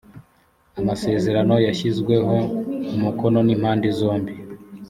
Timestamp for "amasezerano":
0.79-1.55